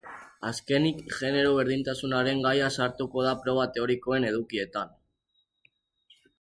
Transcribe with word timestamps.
Azkenik, 0.51 1.03
genero-berdintasunaren 1.17 2.41
gaia 2.47 2.71
sartuko 2.79 3.27
da 3.29 3.37
proba 3.45 3.69
teorikoen 3.79 4.29
edukietan. 4.33 4.99